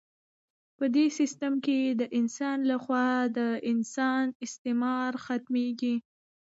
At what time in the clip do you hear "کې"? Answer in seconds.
1.65-1.79